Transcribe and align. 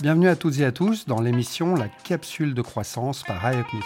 Bienvenue 0.00 0.28
à 0.28 0.36
toutes 0.36 0.58
et 0.60 0.64
à 0.64 0.72
tous 0.72 1.04
dans 1.04 1.20
l'émission 1.20 1.74
La 1.74 1.88
capsule 1.88 2.54
de 2.54 2.62
croissance 2.62 3.22
par 3.22 3.44
IUPME. 3.52 3.82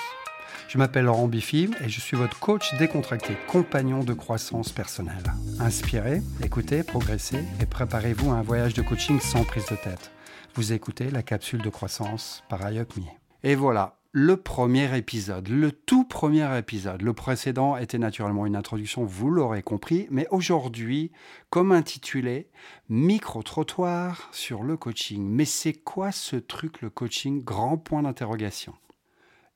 Je 0.68 0.78
m'appelle 0.78 1.06
Laurent 1.06 1.26
Biffy 1.26 1.68
et 1.84 1.88
je 1.88 2.00
suis 2.00 2.16
votre 2.16 2.38
coach 2.38 2.72
décontracté, 2.78 3.36
compagnon 3.48 4.04
de 4.04 4.12
croissance 4.12 4.70
personnelle. 4.70 5.24
Inspirez, 5.58 6.22
écoutez, 6.40 6.84
progressez 6.84 7.44
et 7.60 7.66
préparez-vous 7.66 8.30
à 8.30 8.34
un 8.34 8.42
voyage 8.42 8.74
de 8.74 8.82
coaching 8.82 9.18
sans 9.18 9.42
prise 9.42 9.66
de 9.66 9.74
tête. 9.74 10.12
Vous 10.54 10.72
écoutez 10.72 11.10
la 11.10 11.24
capsule 11.24 11.62
de 11.62 11.68
croissance 11.68 12.44
par 12.48 12.70
IUPME. 12.70 13.02
Et 13.42 13.56
voilà, 13.56 13.96
le 14.16 14.36
premier 14.36 14.96
épisode, 14.96 15.48
le 15.48 15.72
tout 15.72 16.04
premier 16.04 16.56
épisode. 16.56 17.02
Le 17.02 17.12
précédent 17.14 17.76
était 17.76 17.98
naturellement 17.98 18.46
une 18.46 18.54
introduction, 18.54 19.04
vous 19.04 19.28
l'aurez 19.28 19.64
compris, 19.64 20.06
mais 20.08 20.28
aujourd'hui, 20.30 21.10
comme 21.50 21.72
intitulé, 21.72 22.46
micro-trottoir 22.88 24.28
sur 24.30 24.62
le 24.62 24.76
coaching. 24.76 25.28
Mais 25.28 25.44
c'est 25.44 25.72
quoi 25.72 26.12
ce 26.12 26.36
truc, 26.36 26.80
le 26.80 26.90
coaching? 26.90 27.42
Grand 27.42 27.76
point 27.76 28.02
d'interrogation. 28.02 28.74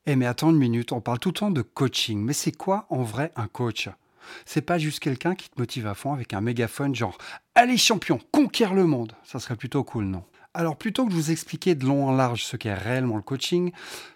Eh 0.05 0.17
mais 0.17 0.25
attends 0.25 0.49
une 0.49 0.57
minute, 0.57 0.91
on 0.91 0.99
parle 0.99 1.19
tout 1.19 1.29
le 1.29 1.35
temps 1.35 1.51
de 1.51 1.61
coaching, 1.61 2.21
mais 2.21 2.33
c'est 2.33 2.51
quoi 2.51 2.85
en 2.89 3.03
vrai 3.03 3.31
un 3.37 3.47
coach? 3.47 3.87
C'est 4.43 4.61
pas 4.61 4.77
juste 4.77 4.99
quelqu'un 4.99 5.35
qui 5.35 5.49
te 5.49 5.57
motive 5.57 5.87
à 5.87 5.93
fond 5.93 6.11
avec 6.11 6.33
un 6.33 6.41
mégaphone 6.41 6.93
genre 6.93 7.17
Allez 7.55 7.77
champion, 7.77 8.19
conquiert 8.33 8.73
le 8.73 8.85
monde. 8.85 9.13
Ça 9.23 9.39
serait 9.39 9.55
plutôt 9.55 9.85
cool, 9.85 10.03
non? 10.03 10.25
Alors 10.53 10.77
plutôt 10.77 11.05
que 11.05 11.09
de 11.09 11.15
vous 11.15 11.31
expliquer 11.31 11.75
de 11.75 11.85
long 11.85 12.07
en 12.07 12.11
large 12.11 12.43
ce 12.43 12.57
qu'est 12.57 12.73
réellement 12.73 13.17
le 13.17 13.21
coaching, 13.21 13.71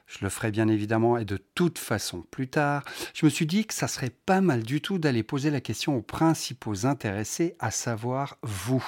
je 0.08 0.20
le 0.22 0.30
ferai 0.30 0.52
bien 0.52 0.68
évidemment 0.68 1.18
et 1.18 1.26
de 1.26 1.38
toute 1.56 1.80
façon 1.80 2.22
plus 2.22 2.48
tard, 2.48 2.84
je 3.14 3.26
me 3.26 3.30
suis 3.30 3.46
dit 3.46 3.66
que 3.66 3.74
ça 3.74 3.88
serait 3.88 4.10
pas 4.10 4.42
mal 4.42 4.64
du 4.64 4.82
tout 4.82 4.98
d'aller 4.98 5.24
poser 5.24 5.52
la 5.52 5.62
question 5.62 5.96
aux 5.96 6.02
principaux 6.02 6.86
intéressés, 6.86 7.56
à 7.60 7.72
savoir 7.72 8.38
vous. 8.42 8.84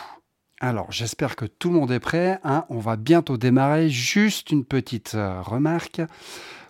Alors 0.60 0.92
j'espère 0.92 1.36
que 1.36 1.46
tout 1.46 1.70
le 1.70 1.76
monde 1.76 1.92
est 1.92 2.00
prêt, 2.00 2.40
hein. 2.44 2.66
on 2.70 2.80
va 2.80 2.96
bientôt 2.96 3.38
démarrer, 3.38 3.90
juste 3.90 4.52
une 4.52 4.66
petite 4.66 5.16
euh, 5.16 5.42
remarque. 5.42 6.02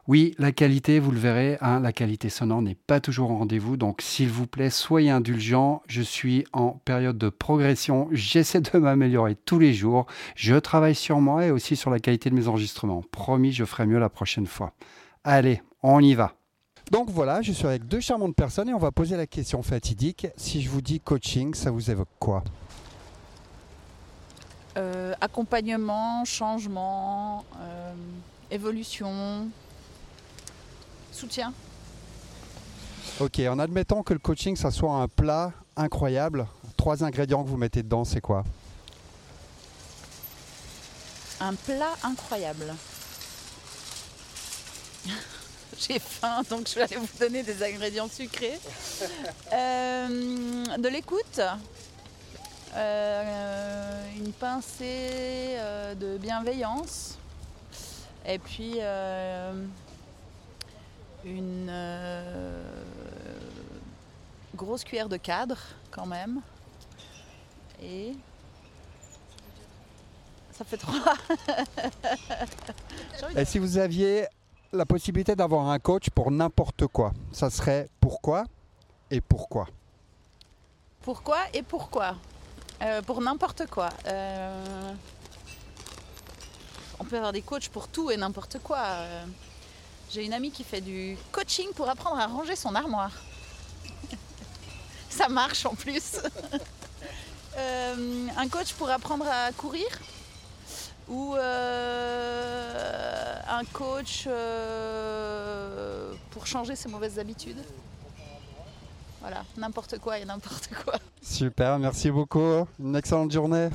Oui, 0.08 0.36
la 0.38 0.52
qualité, 0.52 1.00
vous 1.00 1.10
le 1.10 1.18
verrez, 1.18 1.58
hein, 1.62 1.80
la 1.80 1.92
qualité 1.92 2.30
sonore 2.30 2.62
n'est 2.62 2.76
pas 2.76 3.00
toujours 3.00 3.32
au 3.32 3.38
rendez-vous, 3.38 3.76
donc 3.76 4.04
s'il 4.04 4.30
vous 4.30 4.46
plaît, 4.46 4.70
soyez 4.70 5.10
indulgents. 5.10 5.82
Je 5.88 6.04
suis 6.04 6.46
en 6.54 6.74
période 6.86 7.18
de 7.18 7.30
progression, 7.30 8.08
j'essaie 8.12 8.62
de 8.62 8.78
m'améliorer 8.78 9.34
tous 9.34 9.58
les 9.58 9.74
jours. 9.74 10.06
Je 10.36 10.56
travaille 10.58 10.94
sur 10.94 11.20
moi 11.22 11.46
et 11.46 11.50
aussi 11.50 11.76
sur 11.76 11.90
la 11.90 12.00
qualité 12.00 12.30
de 12.30 12.36
mes 12.36 12.48
enregistrements. 12.48 13.04
Promis, 13.10 13.52
je 13.52 13.66
ferai 13.66 13.88
mieux 13.88 13.98
la 13.98 14.10
prochaine 14.10 14.46
fois. 14.46 14.74
Allez, 15.24 15.64
on 15.82 16.00
y 16.02 16.14
va. 16.14 16.36
Donc 16.92 17.10
voilà, 17.10 17.42
je 17.42 17.52
suis 17.52 17.66
avec 17.66 17.88
deux 17.88 18.00
charmantes 18.00 18.36
personnes 18.36 18.70
et 18.70 18.76
on 18.76 18.80
va 18.80 18.92
poser 18.92 19.18
la 19.18 19.26
question 19.26 19.64
fatidique. 19.64 20.28
Si 20.38 20.62
je 20.62 20.70
vous 20.70 20.82
dis 20.82 21.00
coaching, 21.00 21.56
ça 21.56 21.72
vous 21.72 21.90
évoque 21.90 22.10
quoi? 22.20 22.44
Euh, 24.78 25.16
Accompagnement, 25.20 26.24
changement, 26.26 27.44
euh, 27.60 27.94
évolution, 28.52 29.48
soutien. 31.16 31.54
Ok, 33.20 33.40
en 33.40 33.60
admettant 33.60 34.04
que 34.04 34.14
le 34.14 34.20
coaching, 34.20 34.56
ça 34.56 34.72
soit 34.72 34.94
un 34.94 35.08
plat 35.08 35.54
incroyable, 35.78 36.48
trois 36.76 37.04
ingrédients 37.04 37.44
que 37.44 37.50
vous 37.50 37.58
mettez 37.58 37.82
dedans, 37.82 38.04
c'est 38.04 38.22
quoi? 38.22 38.44
Un 41.40 41.54
plat 41.54 41.94
incroyable. 42.04 42.76
J'ai 45.78 46.00
faim, 46.00 46.42
donc 46.50 46.70
je 46.70 46.76
vais 46.76 46.84
aller 46.84 46.96
vous 46.96 47.08
donner 47.20 47.44
des 47.44 47.64
ingrédients 47.64 48.10
sucrés. 48.10 48.60
Euh, 49.54 50.78
de 50.78 50.88
l'écoute, 50.90 51.40
euh, 52.76 54.16
une 54.18 54.34
pincée 54.34 55.56
euh, 55.58 55.96
de 55.96 56.18
bienveillance, 56.18 57.18
et 58.28 58.40
puis 58.40 58.80
une 61.26 61.68
euh, 61.70 62.84
grosse 64.56 64.84
cuillère 64.84 65.10
de 65.10 65.18
cadre 65.18 65.58
quand 65.92 66.06
même. 66.06 66.42
Et 67.82 68.14
ça 70.52 70.64
fait 70.64 70.78
trois. 70.78 71.16
et 73.36 73.46
si 73.46 73.60
vous 73.60 73.78
aviez 73.78 74.28
la 74.72 74.86
possibilité 74.86 75.36
d'avoir 75.36 75.70
un 75.70 75.80
coach 75.80 76.10
pour 76.10 76.32
n'importe 76.32 76.88
quoi, 76.88 77.12
ça 77.32 77.50
serait 77.50 77.90
pourquoi 78.00 78.46
et 79.12 79.20
pourquoi? 79.20 79.68
Pourquoi 81.02 81.40
et 81.54 81.62
pourquoi? 81.62 82.16
Euh, 82.82 83.02
Pour 83.02 83.22
n'importe 83.22 83.68
quoi. 83.68 83.90
Euh, 84.08 84.94
on 87.00 87.04
peut 87.04 87.18
avoir 87.18 87.34
des 87.34 87.42
coachs 87.42 87.70
pour 87.70 87.88
tout 87.88 88.12
et 88.12 88.18
n'importe 88.18 88.60
quoi. 88.60 88.80
J'ai 90.16 90.24
une 90.24 90.32
amie 90.32 90.50
qui 90.50 90.64
fait 90.64 90.80
du 90.80 91.18
coaching 91.34 91.74
pour 91.76 91.90
apprendre 91.90 92.18
à 92.18 92.28
ranger 92.28 92.56
son 92.56 92.74
armoire. 92.74 93.12
Ça 95.10 95.28
marche 95.28 95.66
en 95.66 95.76
plus. 95.76 96.22
Euh, 97.58 98.28
un 98.36 98.50
coach 98.50 98.74
pour 98.74 98.90
apprendre 98.90 99.26
à 99.30 99.50
courir 99.54 99.88
ou 101.08 101.36
euh, 101.36 102.60
un 103.48 103.64
coach 103.72 104.26
euh, 104.28 106.12
pour 106.32 106.46
changer 106.46 106.76
ses 106.76 106.90
mauvaises 106.90 107.18
habitudes. 107.18 107.64
Voilà, 109.22 109.46
n'importe 109.56 110.00
quoi 110.00 110.20
et 110.20 110.26
n'importe 110.26 110.68
quoi. 110.84 110.96
Super, 111.22 111.80
merci 111.80 112.12
beaucoup. 112.12 112.68
Une 112.78 112.98
excellente 112.98 113.32
journée. 113.32 113.70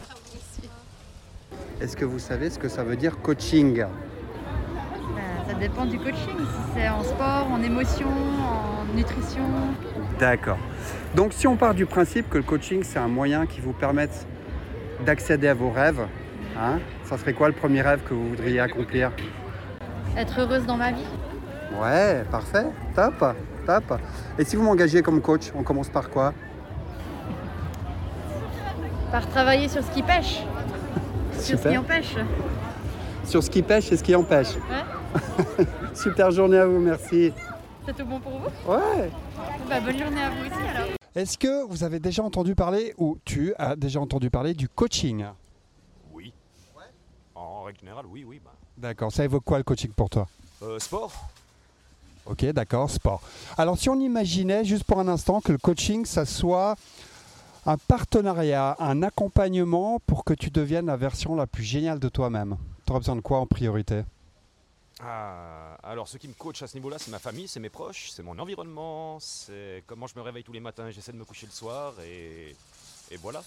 Est-ce 1.81 1.97
que 1.97 2.05
vous 2.05 2.19
savez 2.19 2.51
ce 2.51 2.59
que 2.59 2.69
ça 2.69 2.85
veut 2.85 2.97
dire 2.97 3.23
coaching? 3.23 3.87
Ça 5.51 5.59
dépend 5.59 5.85
du 5.85 5.99
coaching, 5.99 6.37
si 6.39 6.73
c'est 6.75 6.89
en 6.89 7.03
sport, 7.03 7.49
en 7.51 7.61
émotion, 7.63 8.07
en 8.09 8.95
nutrition. 8.95 9.43
D'accord. 10.19 10.59
Donc 11.17 11.33
si 11.33 11.49
on 11.49 11.57
part 11.57 11.75
du 11.75 11.87
principe 11.87 12.29
que 12.31 12.39
le 12.39 12.45
coaching, 12.45 12.83
c'est 12.85 12.99
un 12.99 13.09
moyen 13.09 13.47
qui 13.47 13.61
vous 13.61 13.73
permette 13.73 14.27
d'accéder 15.05 15.49
à 15.49 15.55
vos 15.55 15.71
rêves, 15.71 16.07
hein, 16.57 16.79
ça 17.05 17.19
serait 17.19 17.33
quoi 17.33 17.49
le 17.49 17.55
premier 17.55 17.83
rêve 17.83 18.01
que 18.09 18.15
vous 18.15 18.29
voudriez 18.29 18.61
accomplir? 18.61 19.11
Être 20.17 20.41
heureuse 20.41 20.67
dans 20.67 20.77
ma 20.77 20.93
vie. 20.93 21.07
Ouais, 21.81 22.23
parfait, 22.31 22.67
top, 22.95 23.25
top. 23.67 23.99
Et 24.39 24.45
si 24.45 24.55
vous 24.55 24.63
m'engagez 24.63 25.03
comme 25.03 25.21
coach, 25.21 25.51
on 25.57 25.65
commence 25.65 25.89
par 25.89 26.11
quoi? 26.11 26.33
Par 29.11 29.27
travailler 29.29 29.69
sur 29.69 29.83
ce 29.83 29.91
qui 29.91 30.03
pêche. 30.03 30.45
sur 31.41 31.59
ce 31.59 31.69
qui 31.69 31.77
empêche. 31.77 32.15
Sur 33.25 33.43
ce 33.43 33.51
qui 33.51 33.63
pêche 33.63 33.91
et 33.91 33.97
ce 33.97 34.05
qui 34.05 34.15
empêche. 34.15 34.55
Ouais. 34.55 35.00
Super 35.95 36.31
journée 36.31 36.59
à 36.59 36.67
vous, 36.67 36.79
merci. 36.79 37.33
C'est 37.87 37.97
tout 37.97 38.05
bon 38.05 38.21
pour 38.21 38.33
vous? 38.33 38.73
Ouais. 38.73 39.11
Bah, 39.69 39.81
bonne 39.81 39.99
journée 39.99 40.23
à 40.23 40.31
vous 40.31 40.47
aussi 40.47 40.77
alors. 40.77 40.89
Est-ce 41.15 41.37
que 41.37 41.67
vous 41.67 41.83
avez 41.83 41.99
déjà 41.99 42.23
entendu 42.23 42.55
parler, 42.55 42.95
ou 42.99 43.19
tu 43.25 43.53
as 43.59 43.75
déjà 43.75 44.01
entendu 44.01 44.31
parler 44.31 44.55
du 44.55 44.69
coaching? 44.69 45.27
Oui. 46.13 46.33
En 47.35 47.65
règle 47.65 47.81
générale, 47.81 48.07
oui, 48.07 48.25
oui. 48.25 48.41
Bah. 48.45 48.53
D'accord, 48.77 49.11
ça 49.11 49.25
évoque 49.25 49.45
quoi 49.45 49.59
le 49.59 49.65
coaching 49.65 49.91
pour 49.91 50.09
toi? 50.09 50.29
Euh, 50.63 50.79
Sport. 50.79 51.13
Ok, 52.27 52.45
d'accord, 52.53 52.89
sport. 52.91 53.23
Alors 53.59 53.77
si 53.77 53.89
on 53.89 53.99
imaginait 53.99 54.65
juste 54.65 54.85
pour 54.85 55.01
un 55.01 55.09
instant 55.09 55.41
que 55.41 55.51
le 55.51 55.59
coaching, 55.59 56.05
ça 56.05 56.25
soit 56.25 56.77
un 57.67 57.77
partenariat, 57.77 58.77
un 58.79 59.03
accompagnement 59.03 59.99
pour 60.07 60.23
que 60.23 60.35
tu 60.35 60.51
deviennes 60.51 60.87
la 60.87 60.97
version 60.97 61.35
la 61.35 61.47
plus 61.47 61.65
géniale 61.65 61.99
de 61.99 62.09
toi-même, 62.09 62.57
tu 62.87 62.93
aurais 62.93 63.01
besoin 63.01 63.17
de 63.17 63.21
quoi 63.21 63.39
en 63.39 63.47
priorité? 63.47 64.03
Ah, 65.03 65.77
alors 65.83 66.09
ce 66.09 66.19
qui 66.19 66.29
me 66.29 66.35
coach 66.35 66.63
à 66.63 66.67
ce 66.67 66.75
niveau-là, 66.75 66.99
c'est 66.99 67.11
ma 67.11 67.19
famille, 67.19 67.49
c'est 67.49 67.61
mes 67.61 67.71
proches, 67.71 68.11
c'est 68.13 68.23
mon 68.23 68.39
environnement, 68.39 69.19
c'est 69.21 69.83
comment 69.87 70.07
je 70.07 70.15
me 70.17 70.23
réveille 70.23 70.45
tous 70.45 70.53
les 70.53 70.61
matins, 70.61 70.91
j'essaie 70.91 71.13
de 71.13 71.17
me 71.17 71.25
coucher 71.25 71.47
le 71.47 71.53
soir 71.53 71.95
et, 72.03 72.55
voilà. 73.23 73.43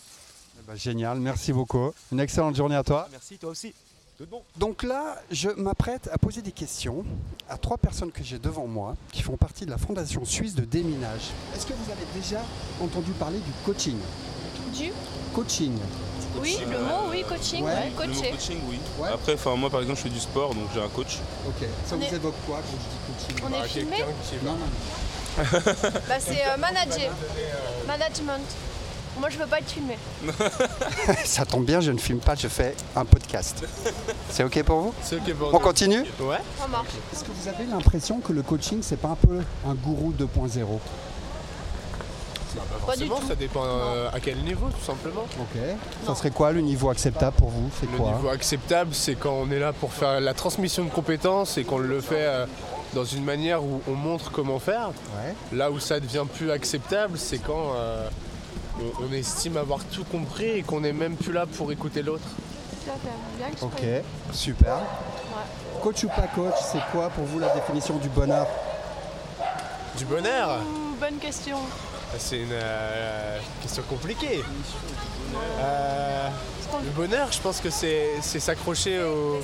Eh 0.59 0.67
ben, 0.67 0.75
génial, 0.75 1.19
merci 1.19 1.53
beaucoup. 1.53 1.93
Une 2.11 2.19
excellente 2.19 2.55
journée 2.55 2.75
à 2.75 2.83
toi. 2.83 3.07
Merci, 3.11 3.37
toi 3.37 3.51
aussi. 3.51 3.73
Tout 4.17 4.27
bon. 4.27 4.43
Donc 4.57 4.83
là, 4.83 5.19
je 5.31 5.49
m'apprête 5.49 6.07
à 6.11 6.17
poser 6.19 6.41
des 6.43 6.51
questions 6.51 7.03
à 7.49 7.57
trois 7.57 7.77
personnes 7.77 8.11
que 8.11 8.23
j'ai 8.23 8.37
devant 8.37 8.67
moi 8.67 8.95
qui 9.11 9.23
font 9.23 9.37
partie 9.37 9.65
de 9.65 9.71
la 9.71 9.79
Fondation 9.79 10.23
suisse 10.25 10.53
de 10.53 10.65
déminage. 10.65 11.31
Est-ce 11.55 11.65
que 11.65 11.73
vous 11.73 11.91
avez 11.91 12.05
déjà 12.13 12.41
entendu 12.79 13.11
parler 13.13 13.39
du 13.39 13.51
coaching? 13.65 13.97
Du 14.75 14.91
Coaching. 15.33 15.73
Oui, 16.41 16.57
le 16.69 16.79
mot, 16.79 17.09
oui, 17.09 17.23
coaching, 17.27 17.63
ouais. 17.63 17.91
coacher. 17.95 18.31
coaching, 18.31 18.59
oui. 18.69 18.79
Après, 19.11 19.35
moi 19.57 19.69
par 19.69 19.81
exemple, 19.81 19.97
je 19.99 20.03
fais 20.03 20.09
du 20.09 20.19
sport, 20.19 20.53
donc 20.53 20.65
j'ai 20.73 20.81
un 20.81 20.89
coach. 20.89 21.19
Ok. 21.47 21.67
Ça 21.85 21.95
vous 21.95 22.15
évoque 22.15 22.35
quoi 22.45 22.57
quand 22.57 22.77
je 22.77 23.23
dis 23.23 23.35
coaching? 23.35 23.45
On 23.45 23.53
est 23.53 23.61
bah, 23.61 23.67
filmé 23.67 23.97
Non, 24.43 24.51
non. 24.53 25.43
bah, 26.07 26.15
c'est 26.19 26.45
euh, 26.45 26.57
manager. 26.57 27.11
Management. 27.87 28.43
Moi, 29.19 29.29
je 29.29 29.37
veux 29.37 29.45
pas 29.45 29.59
être 29.59 29.69
filmé. 29.69 29.97
Ça 31.25 31.45
tombe 31.45 31.65
bien, 31.65 31.81
je 31.81 31.91
ne 31.91 31.99
filme 31.99 32.19
pas, 32.19 32.33
je 32.35 32.47
fais 32.47 32.75
un 32.95 33.05
podcast. 33.05 33.63
C'est 34.29 34.43
ok 34.43 34.63
pour 34.63 34.79
vous? 34.79 34.93
C'est 35.03 35.17
ok 35.17 35.33
pour 35.35 35.51
nous. 35.51 35.57
On 35.57 35.59
continue? 35.59 36.03
Ouais. 36.19 36.37
Ça 36.59 36.67
marche. 36.67 36.87
Est-ce 37.11 37.23
que 37.23 37.31
vous 37.31 37.47
avez 37.47 37.65
l'impression 37.65 38.19
que 38.19 38.33
le 38.33 38.41
coaching, 38.41 38.79
c'est 38.81 38.97
pas 38.97 39.09
un 39.09 39.15
peu 39.15 39.39
un 39.67 39.75
gourou 39.75 40.13
2.0 40.13 40.25
bah, 40.25 40.29
pas 40.29 40.49
du 40.49 41.12
forcément, 42.85 43.19
ça 43.27 43.35
dépend 43.35 43.63
euh, 43.65 44.09
à 44.13 44.19
quel 44.19 44.37
niveau, 44.39 44.67
tout 44.67 44.85
simplement. 44.85 45.23
Ok. 45.39 45.61
Ça 46.05 46.15
serait 46.15 46.31
quoi 46.31 46.51
le 46.51 46.61
niveau 46.61 46.89
acceptable 46.89 47.35
pour 47.37 47.49
vous? 47.49 47.69
C'est 47.79 47.89
Le 47.91 47.97
quoi? 47.97 48.11
niveau 48.13 48.29
acceptable, 48.29 48.93
c'est 48.93 49.15
quand 49.15 49.33
on 49.33 49.49
est 49.51 49.59
là 49.59 49.73
pour 49.73 49.93
faire 49.93 50.19
la 50.19 50.33
transmission 50.33 50.83
de 50.83 50.89
compétences 50.89 51.57
et 51.57 51.63
qu'on 51.63 51.77
le 51.77 52.01
fait 52.01 52.25
euh, 52.25 52.45
dans 52.93 53.05
une 53.05 53.23
manière 53.23 53.63
où 53.63 53.81
on 53.87 53.93
montre 53.95 54.31
comment 54.31 54.59
faire. 54.59 54.89
Ouais. 55.17 55.33
Là 55.57 55.71
où 55.71 55.79
ça 55.79 55.99
devient 55.99 56.25
plus 56.33 56.51
acceptable, 56.51 57.17
c'est 57.17 57.39
quand 57.39 57.73
euh, 57.75 58.07
on, 58.79 59.05
on 59.09 59.13
estime 59.13 59.57
avoir 59.57 59.79
tout 59.85 60.03
compris 60.03 60.45
et 60.49 60.61
qu'on 60.63 60.81
n'est 60.81 60.93
même 60.93 61.15
plus 61.15 61.31
là 61.33 61.45
pour 61.45 61.71
écouter 61.71 62.01
l'autre. 62.03 62.27
Ok, 63.61 63.81
super. 64.33 64.77
Coach 65.81 66.03
ou 66.03 66.07
pas 66.09 66.27
coach, 66.35 66.53
c'est 66.71 66.81
quoi 66.91 67.09
pour 67.09 67.23
vous 67.25 67.39
la 67.39 67.49
définition 67.49 67.95
du 67.97 68.09
bonheur? 68.09 68.45
Du 69.97 70.05
bonheur, 70.05 70.59
Ouh, 70.61 70.95
bonne 70.99 71.17
question. 71.19 71.57
C'est 72.17 72.37
une 72.39 72.49
euh, 72.51 73.39
question 73.61 73.83
compliquée. 73.83 74.43
Euh, 75.59 76.29
le 76.83 76.89
bonheur, 76.91 77.31
je 77.31 77.39
pense 77.39 77.59
que 77.59 77.69
c'est 77.69 78.09
c'est 78.21 78.39
s'accrocher 78.39 79.01
aux, 79.03 79.41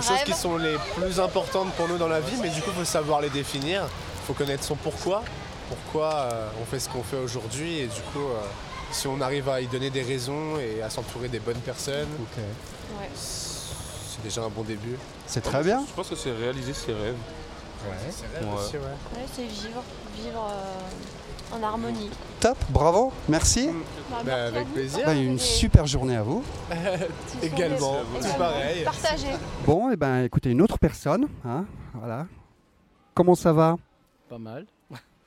choses 0.00 0.22
qui 0.24 0.32
sont 0.32 0.56
les 0.56 0.76
plus 0.96 1.20
importantes 1.20 1.72
pour 1.74 1.88
nous 1.88 1.98
dans 1.98 2.08
la 2.08 2.20
vie, 2.20 2.36
mais 2.42 2.48
du 2.50 2.60
coup, 2.62 2.70
il 2.70 2.78
faut 2.78 2.84
savoir 2.84 3.20
les 3.20 3.30
définir. 3.30 3.82
Il 3.84 4.26
faut 4.26 4.34
connaître 4.34 4.64
son 4.64 4.76
pourquoi. 4.76 5.22
Pourquoi 5.68 6.14
euh, 6.14 6.48
on 6.62 6.64
fait 6.64 6.80
ce 6.80 6.88
qu'on 6.88 7.02
fait 7.02 7.16
aujourd'hui. 7.18 7.78
Et 7.80 7.86
du 7.86 8.00
coup, 8.12 8.20
euh, 8.20 8.40
si 8.90 9.06
on 9.06 9.20
arrive 9.20 9.48
à 9.48 9.60
y 9.60 9.66
donner 9.66 9.90
des 9.90 10.02
raisons 10.02 10.58
et 10.58 10.82
à 10.82 10.90
s'entourer 10.90 11.28
des 11.28 11.40
bonnes 11.40 11.60
personnes. 11.60 12.08
Ouais. 12.98 13.08
c'est 13.14 14.22
déjà 14.22 14.42
un 14.42 14.48
bon 14.48 14.62
début. 14.62 14.96
C'est 15.26 15.42
très 15.42 15.62
bien. 15.62 15.84
Je 15.88 15.94
pense 15.94 16.08
que 16.08 16.16
c'est 16.16 16.32
réaliser 16.32 16.72
ses 16.72 16.92
rêves. 16.92 17.16
C'est 18.10 18.24
Ouais. 18.24 18.44
vrai 18.44 18.60
aussi, 18.60 18.76
ouais. 18.76 18.82
Ouais, 18.82 19.26
c'est 19.32 19.44
vivre, 19.44 19.82
vivre 20.16 20.48
euh, 20.50 20.90
en 21.52 21.62
harmonie. 21.62 22.10
Top, 22.40 22.56
bravo, 22.70 23.12
merci. 23.28 23.68
Bah, 24.10 24.18
Bah, 24.24 24.44
avec 24.46 24.68
plaisir. 24.72 25.04
Bah, 25.04 25.14
une 25.14 25.34
Et- 25.34 25.38
super 25.38 25.86
journée 25.86 26.16
à 26.16 26.22
vous. 26.22 26.42
Également, 27.42 28.02
tout 28.04 28.16
également. 28.18 28.38
pareil. 28.38 28.84
Partagez. 28.84 29.32
Bon, 29.66 29.90
et 29.90 29.96
ben 29.96 30.24
écoutez, 30.24 30.50
une 30.50 30.62
autre 30.62 30.78
personne. 30.78 31.28
hein, 31.44 31.64
voilà. 31.94 32.26
Comment 33.14 33.34
ça 33.34 33.52
va? 33.52 33.76
Pas 34.28 34.38
mal, 34.38 34.66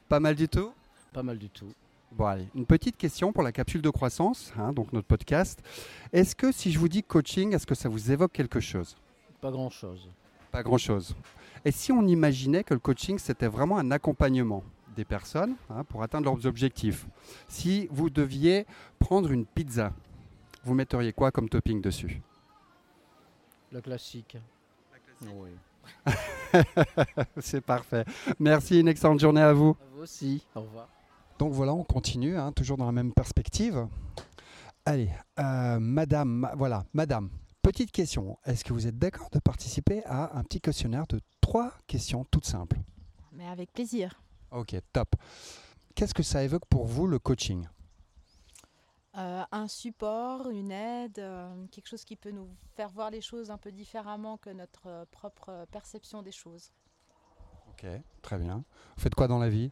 Pas 0.08 0.20
mal 0.20 0.36
du 0.36 0.48
tout? 0.48 0.72
Pas 1.14 1.24
mal 1.24 1.38
du 1.38 1.50
tout. 1.50 1.68
Bon, 2.12 2.26
allez, 2.26 2.48
une 2.56 2.66
petite 2.66 2.98
question 2.98 3.32
pour 3.32 3.44
la 3.44 3.52
capsule 3.54 3.82
de 3.82 3.90
croissance, 3.90 4.52
hein, 4.60 4.74
donc 4.74 4.92
notre 4.94 5.08
podcast. 5.08 5.62
Est-ce 6.12 6.36
que 6.36 6.52
si 6.52 6.72
je 6.72 6.78
vous 6.80 6.90
dis 6.90 7.04
coaching, 7.04 7.54
est-ce 7.56 7.66
que 7.66 7.76
ça 7.76 7.88
vous 7.90 8.12
évoque 8.12 8.34
quelque 8.34 8.60
chose? 8.60 8.96
Pas 9.40 9.52
grand 9.52 9.70
chose. 9.70 10.10
Pas 10.52 10.62
grand-chose. 10.64 11.16
Et 11.64 11.72
si 11.72 11.94
on 11.94 12.06
imaginait 12.06 12.64
que 12.66 12.74
le 12.74 12.80
coaching, 12.82 13.18
c'était 13.18 13.48
vraiment 13.48 13.78
un 13.78 13.90
accompagnement? 13.92 14.64
Des 14.96 15.06
personnes 15.06 15.56
hein, 15.70 15.84
pour 15.84 16.04
atteindre 16.04 16.26
leurs 16.26 16.46
objectifs 16.46 17.06
Si 17.48 17.88
vous 17.92 18.10
deviez 18.10 18.66
prendre 19.00 19.32
une 19.32 19.46
pizza, 19.46 19.94
vous 20.64 20.74
metteriez 20.74 21.14
quoi 21.14 21.32
comme 21.32 21.50
topping 21.50 21.82
dessus? 21.82 22.22
Le 23.72 23.82
classique. 23.82 24.38
Oui. 25.24 25.52
C'est 27.40 27.62
parfait. 27.62 28.06
Merci, 28.40 28.80
une 28.80 28.88
excellente 28.88 29.20
journée 29.20 29.42
à 29.42 29.54
vous. 29.54 29.78
À 29.80 29.96
vous 29.96 30.02
aussi. 30.02 30.46
Au 30.56 30.62
revoir. 30.62 30.88
Donc 31.40 31.54
voilà, 31.54 31.74
on 31.74 31.84
continue, 31.84 32.38
hein, 32.38 32.52
toujours 32.52 32.78
dans 32.78 32.86
la 32.86 32.92
même 32.92 33.14
perspective. 33.14 33.88
Allez, 34.86 35.10
euh, 35.40 35.80
madame, 35.80 36.30
ma- 36.30 36.56
voilà, 36.56 36.86
madame, 36.94 37.30
petite 37.62 37.92
question. 37.92 38.38
Est-ce 38.46 38.64
que 38.64 38.74
vous 38.74 38.88
êtes 38.88 38.98
d'accord 38.98 39.30
de 39.32 39.40
participer 39.40 40.04
à 40.06 40.38
un 40.38 40.44
petit 40.44 40.60
questionnaire 40.62 41.08
de 41.08 41.20
trois 41.40 41.72
questions 41.88 42.26
toutes 42.30 42.46
simples? 42.46 42.78
Mais 43.32 43.48
avec 43.48 43.72
plaisir. 43.74 44.22
Ok, 44.52 44.76
top. 44.92 45.16
Qu'est-ce 45.96 46.14
que 46.14 46.24
ça 46.24 46.44
évoque 46.44 46.66
pour 46.66 46.86
vous 46.86 47.08
le 47.08 47.20
coaching? 47.20 47.68
Euh, 49.18 49.44
un 49.52 49.68
support, 49.68 50.50
une 50.50 50.72
aide, 50.72 51.20
euh, 51.20 51.66
quelque 51.72 51.88
chose 51.88 52.06
qui 52.06 52.16
peut 52.16 52.32
nous 52.32 52.48
faire 52.76 52.90
voir 52.90 53.12
les 53.12 53.20
choses 53.20 53.52
un 53.52 53.58
peu 53.58 53.72
différemment 53.72 54.38
que 54.38 54.50
notre 54.50 54.88
euh, 54.88 55.06
propre 55.12 55.66
perception 55.72 56.22
des 56.22 56.32
choses. 56.32 56.72
Ok, 57.70 57.86
très 58.22 58.38
bien. 58.38 58.64
Vous 58.96 59.02
faites 59.02 59.16
quoi 59.16 59.28
dans 59.28 59.40
la 59.40 59.50
vie? 59.50 59.72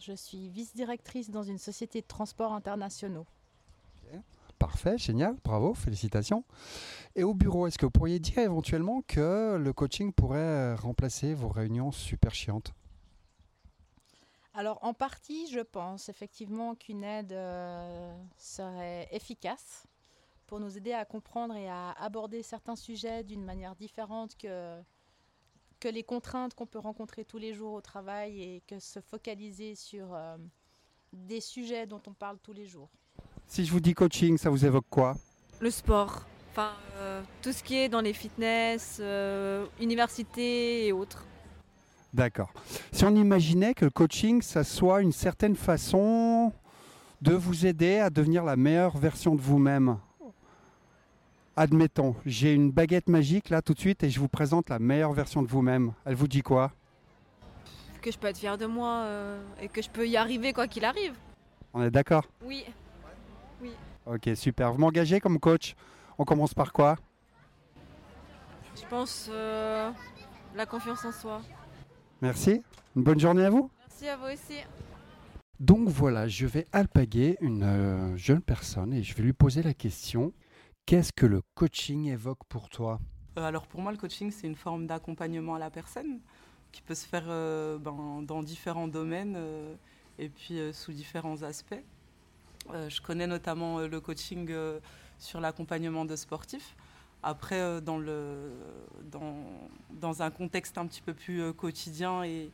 Je 0.00 0.12
suis 0.12 0.48
vice-directrice 0.48 1.30
dans 1.30 1.44
une 1.44 1.58
société 1.58 2.00
de 2.00 2.06
transports 2.06 2.52
internationaux. 2.52 3.26
Parfait, 4.58 4.96
génial, 4.96 5.36
bravo, 5.42 5.74
félicitations. 5.74 6.44
Et 7.16 7.24
au 7.24 7.34
bureau, 7.34 7.66
est-ce 7.66 7.76
que 7.78 7.84
vous 7.84 7.90
pourriez 7.90 8.20
dire 8.20 8.38
éventuellement 8.38 9.02
que 9.08 9.56
le 9.56 9.72
coaching 9.72 10.12
pourrait 10.12 10.76
remplacer 10.76 11.34
vos 11.34 11.48
réunions 11.48 11.90
super 11.90 12.32
chiantes? 12.32 12.72
Alors 14.54 14.78
en 14.82 14.92
partie, 14.92 15.50
je 15.50 15.60
pense 15.60 16.08
effectivement 16.08 16.74
qu'une 16.74 17.04
aide 17.04 17.32
euh, 17.32 18.14
serait 18.36 19.08
efficace 19.10 19.86
pour 20.46 20.60
nous 20.60 20.76
aider 20.76 20.92
à 20.92 21.06
comprendre 21.06 21.54
et 21.56 21.70
à 21.70 21.92
aborder 21.92 22.42
certains 22.42 22.76
sujets 22.76 23.24
d'une 23.24 23.42
manière 23.42 23.74
différente 23.74 24.36
que, 24.36 24.78
que 25.80 25.88
les 25.88 26.02
contraintes 26.02 26.54
qu'on 26.54 26.66
peut 26.66 26.78
rencontrer 26.78 27.24
tous 27.24 27.38
les 27.38 27.54
jours 27.54 27.72
au 27.72 27.80
travail 27.80 28.42
et 28.42 28.62
que 28.66 28.78
se 28.78 29.00
focaliser 29.00 29.74
sur 29.74 30.12
euh, 30.12 30.36
des 31.14 31.40
sujets 31.40 31.86
dont 31.86 32.02
on 32.06 32.12
parle 32.12 32.38
tous 32.38 32.52
les 32.52 32.66
jours. 32.66 32.90
Si 33.46 33.64
je 33.64 33.72
vous 33.72 33.80
dis 33.80 33.94
coaching, 33.94 34.36
ça 34.36 34.50
vous 34.50 34.66
évoque 34.66 34.86
quoi? 34.90 35.16
Le 35.60 35.70
sport, 35.70 36.26
enfin 36.50 36.72
euh, 36.96 37.22
tout 37.40 37.52
ce 37.52 37.62
qui 37.62 37.76
est 37.76 37.88
dans 37.88 38.02
les 38.02 38.12
fitness, 38.12 38.98
euh, 39.00 39.64
universités 39.80 40.86
et 40.86 40.92
autres. 40.92 41.24
D'accord. 42.12 42.52
Si 42.92 43.04
on 43.04 43.14
imaginait 43.14 43.74
que 43.74 43.86
le 43.86 43.90
coaching, 43.90 44.42
ça 44.42 44.64
soit 44.64 45.00
une 45.00 45.12
certaine 45.12 45.56
façon 45.56 46.52
de 47.22 47.32
vous 47.34 47.66
aider 47.66 47.98
à 47.98 48.10
devenir 48.10 48.44
la 48.44 48.56
meilleure 48.56 48.96
version 48.96 49.34
de 49.34 49.40
vous-même. 49.40 49.98
Admettons, 51.56 52.16
j'ai 52.26 52.52
une 52.52 52.70
baguette 52.70 53.08
magique 53.08 53.50
là 53.50 53.62
tout 53.62 53.74
de 53.74 53.78
suite 53.78 54.02
et 54.02 54.10
je 54.10 54.18
vous 54.20 54.28
présente 54.28 54.68
la 54.70 54.78
meilleure 54.78 55.12
version 55.12 55.42
de 55.42 55.48
vous-même. 55.48 55.92
Elle 56.04 56.14
vous 56.14 56.28
dit 56.28 56.42
quoi? 56.42 56.72
Que 58.00 58.10
je 58.10 58.18
peux 58.18 58.26
être 58.26 58.38
fière 58.38 58.58
de 58.58 58.66
moi 58.66 59.04
euh, 59.04 59.40
et 59.60 59.68
que 59.68 59.80
je 59.80 59.88
peux 59.88 60.08
y 60.08 60.16
arriver 60.16 60.52
quoi 60.52 60.66
qu'il 60.66 60.84
arrive. 60.84 61.14
On 61.72 61.82
est 61.82 61.90
d'accord? 61.90 62.24
Oui. 62.44 62.64
Ok, 64.04 64.30
super. 64.34 64.72
Vous 64.72 64.78
m'engagez 64.78 65.20
comme 65.20 65.38
coach? 65.38 65.76
On 66.18 66.24
commence 66.24 66.52
par 66.52 66.72
quoi? 66.72 66.96
Je 68.74 68.84
pense 68.90 69.28
euh, 69.30 69.90
la 70.56 70.66
confiance 70.66 71.04
en 71.04 71.12
soi. 71.12 71.40
Merci. 72.22 72.62
Une 72.94 73.02
bonne 73.02 73.18
journée 73.18 73.44
à 73.44 73.50
vous. 73.50 73.68
Merci 73.80 74.08
à 74.08 74.16
vous 74.16 74.26
aussi. 74.26 74.60
Donc 75.58 75.88
voilà, 75.88 76.28
je 76.28 76.46
vais 76.46 76.68
alpaguer 76.72 77.36
une 77.40 77.64
euh, 77.64 78.16
jeune 78.16 78.40
personne 78.40 78.92
et 78.92 79.02
je 79.02 79.12
vais 79.16 79.24
lui 79.24 79.32
poser 79.32 79.60
la 79.60 79.74
question 79.74 80.32
qu'est-ce 80.86 81.12
que 81.12 81.26
le 81.26 81.42
coaching 81.56 82.06
évoque 82.06 82.44
pour 82.48 82.68
toi? 82.68 83.00
Euh, 83.38 83.42
Alors 83.42 83.66
pour 83.66 83.80
moi, 83.80 83.90
le 83.90 83.98
coaching, 83.98 84.30
c'est 84.30 84.46
une 84.46 84.54
forme 84.54 84.86
d'accompagnement 84.86 85.56
à 85.56 85.58
la 85.58 85.70
personne 85.70 86.20
qui 86.70 86.80
peut 86.82 86.94
se 86.94 87.06
faire 87.06 87.24
euh, 87.26 87.76
ben, 87.78 88.22
dans 88.22 88.42
différents 88.44 88.88
domaines 88.88 89.34
euh, 89.36 89.74
et 90.20 90.28
puis 90.28 90.60
euh, 90.60 90.72
sous 90.72 90.92
différents 90.92 91.42
aspects. 91.42 91.82
Euh, 92.72 92.88
je 92.88 93.02
connais 93.02 93.26
notamment 93.26 93.80
euh, 93.80 93.88
le 93.88 94.00
coaching 94.00 94.46
euh, 94.50 94.78
sur 95.18 95.40
l'accompagnement 95.40 96.04
de 96.04 96.14
sportifs. 96.14 96.76
Après, 97.22 97.60
euh, 97.60 97.80
dans, 97.80 97.98
le, 97.98 98.52
dans, 99.04 99.36
dans 99.90 100.22
un 100.22 100.30
contexte 100.30 100.76
un 100.76 100.86
petit 100.86 101.02
peu 101.02 101.14
plus 101.14 101.40
euh, 101.40 101.52
quotidien 101.52 102.24
et, 102.24 102.50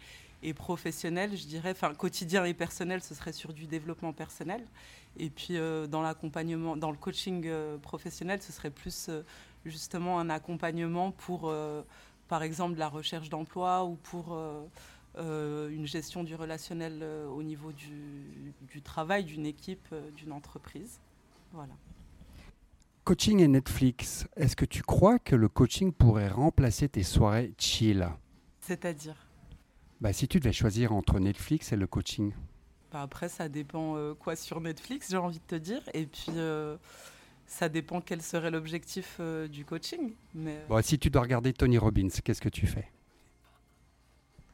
professionnel, 0.54 1.37
je 1.37 1.46
dirais, 1.46 1.72
enfin 1.72 1.92
quotidien 1.94 2.44
et 2.44 2.54
personnel, 2.54 3.02
ce 3.02 3.12
serait 3.14 3.32
sur 3.32 3.52
du 3.52 3.66
développement 3.66 4.12
personnel. 4.12 4.64
Et 5.18 5.30
puis 5.30 5.56
euh, 5.56 5.88
dans 5.88 6.00
l'accompagnement, 6.00 6.76
dans 6.76 6.92
le 6.92 6.96
coaching 6.96 7.50
professionnel, 7.82 8.40
ce 8.40 8.52
serait 8.52 8.70
plus 8.70 9.10
justement 9.64 10.20
un 10.20 10.30
accompagnement 10.30 11.10
pour, 11.10 11.52
par 12.28 12.44
exemple, 12.44 12.78
la 12.78 12.88
recherche 12.88 13.28
d'emploi 13.30 13.84
ou 13.84 13.96
pour 13.96 14.38
une 15.18 15.87
gestion 15.87 16.22
du 16.22 16.37
relationnel 16.37 17.04
au 17.34 17.42
niveau 17.42 17.72
du, 17.72 18.80
travail, 18.82 19.25
d'une 19.25 19.44
équipe, 19.44 19.92
d'une 20.16 20.30
entreprise. 20.30 21.00
Voilà. 21.52 21.75
Coaching 23.08 23.40
et 23.40 23.48
Netflix, 23.48 24.28
est-ce 24.36 24.54
que 24.54 24.66
tu 24.66 24.82
crois 24.82 25.18
que 25.18 25.34
le 25.34 25.48
coaching 25.48 25.94
pourrait 25.94 26.28
remplacer 26.28 26.90
tes 26.90 27.02
soirées 27.02 27.54
chill? 27.56 28.06
C'est-à-dire? 28.60 29.16
Bah, 29.98 30.12
Si 30.12 30.28
tu 30.28 30.38
devais 30.38 30.52
choisir 30.52 30.92
entre 30.92 31.18
Netflix 31.18 31.72
et 31.72 31.76
le 31.76 31.86
coaching. 31.86 32.34
Bah, 32.92 33.00
Après, 33.00 33.30
ça 33.30 33.48
dépend 33.48 33.96
euh, 33.96 34.12
quoi 34.12 34.36
sur 34.36 34.60
Netflix, 34.60 35.08
j'ai 35.08 35.16
envie 35.16 35.38
de 35.38 35.44
te 35.46 35.54
dire. 35.54 35.80
Et 35.94 36.04
puis, 36.04 36.32
euh, 36.36 36.76
ça 37.46 37.70
dépend 37.70 38.02
quel 38.02 38.20
serait 38.20 38.50
l'objectif 38.50 39.16
euh, 39.20 39.48
du 39.48 39.64
coaching. 39.64 40.12
Mais 40.34 40.66
Bon, 40.68 40.82
si 40.84 40.98
tu 40.98 41.08
dois 41.08 41.22
regarder 41.22 41.54
Tony 41.54 41.78
Robbins, 41.78 42.10
qu'est-ce 42.22 42.42
que 42.42 42.50
tu 42.50 42.66
fais? 42.66 42.90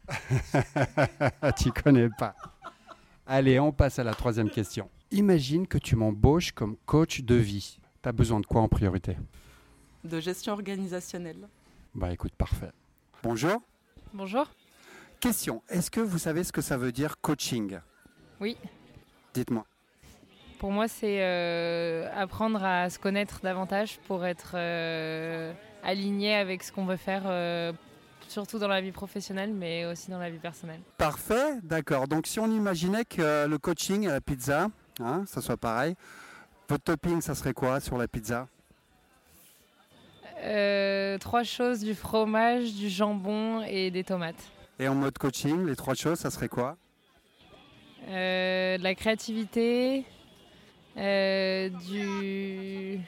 Tu 1.57 1.73
connais 1.73 2.09
pas. 2.17 2.37
Allez, 3.27 3.59
on 3.59 3.73
passe 3.73 3.99
à 3.99 4.05
la 4.05 4.15
troisième 4.15 4.49
question. 4.49 4.89
Imagine 5.11 5.67
que 5.67 5.79
tu 5.79 5.97
m'embauches 5.97 6.53
comme 6.53 6.77
coach 6.87 7.23
de 7.23 7.35
vie. 7.35 7.81
Tu 8.05 8.09
as 8.09 8.13
besoin 8.13 8.39
de 8.39 8.45
quoi 8.45 8.61
en 8.61 8.69
priorité? 8.69 9.17
De 10.05 10.21
gestion 10.21 10.53
organisationnelle. 10.53 11.49
Bah 11.95 12.13
écoute, 12.13 12.35
parfait. 12.37 12.71
Bonjour. 13.23 13.63
Bonjour. 14.13 14.47
Question, 15.21 15.63
est-ce 15.71 15.91
que 15.91 16.01
vous 16.01 16.19
savez 16.19 16.45
ce 16.45 16.53
que 16.53 16.61
ça 16.61 16.77
veut 16.77 16.93
dire 16.93 17.19
coaching? 17.23 17.79
Oui. 18.43 18.59
Dites-moi. 19.33 19.65
pour 20.59 20.71
moi, 20.71 20.87
c'est 20.87 21.23
euh, 21.23 22.07
apprendre 22.15 22.63
à 22.63 22.91
se 22.91 22.99
connaître 22.99 23.41
davantage 23.43 23.99
pour 24.07 24.27
être 24.27 24.53
euh, 24.53 25.55
aligné 25.83 26.35
avec 26.35 26.63
ce 26.63 26.73
qu'on 26.73 26.85
veut 26.85 26.99
faire, 26.99 27.23
euh, 27.25 27.73
surtout 28.29 28.59
dans 28.59 28.69
la 28.69 28.83
vie 28.83 28.93
professionnelle, 28.93 29.55
mais 29.55 29.87
aussi 29.87 30.11
dans 30.11 30.19
la 30.19 30.29
vie 30.29 30.41
personnelle. 30.41 30.81
Parfait, 30.99 31.59
d'accord. 31.63 32.07
Donc 32.07 32.27
si 32.27 32.39
on 32.39 32.51
imaginait 32.51 33.07
que 33.07 33.47
le 33.47 33.57
coaching 33.57 34.07
à 34.09 34.13
la 34.13 34.21
pizza, 34.21 34.69
hein, 35.01 35.25
ça 35.27 35.41
soit 35.41 35.57
pareil, 35.57 35.97
votre 36.69 36.85
topping, 36.85 37.21
ça 37.21 37.35
serait 37.35 37.53
quoi 37.55 37.81
sur 37.81 37.99
la 37.99 38.09
pizza 38.09 38.49
Euh, 40.43 41.17
trois 41.19 41.43
choses 41.43 41.81
du 41.81 41.95
fromage, 41.95 42.75
du 42.75 42.89
jambon 42.91 43.63
et 43.63 43.91
des 43.91 44.05
tomates. 44.05 44.51
Et 44.79 44.89
en 44.89 44.95
mode 44.95 45.17
coaching, 45.17 45.65
les 45.67 45.77
trois 45.77 45.95
choses, 45.95 46.19
ça 46.19 46.31
serait 46.31 46.49
quoi 46.49 46.77
Euh, 48.09 48.77
de 48.77 48.83
la 48.83 48.95
créativité, 48.95 50.05
euh, 50.99 51.71
du, 51.71 53.01